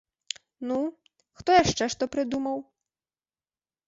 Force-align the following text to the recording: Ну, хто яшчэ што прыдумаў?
Ну, 0.69 0.77
хто 1.41 1.49
яшчэ 1.63 1.85
што 1.95 2.03
прыдумаў? 2.15 2.57